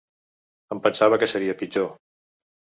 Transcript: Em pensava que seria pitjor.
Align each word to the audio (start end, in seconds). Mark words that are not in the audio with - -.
Em 0.77 0.79
pensava 0.87 1.21
que 1.25 1.29
seria 1.35 1.59
pitjor. 1.63 1.95